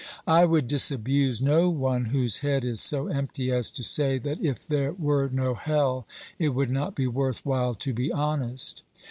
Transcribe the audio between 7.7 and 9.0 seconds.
348 OBERMANN to be honest.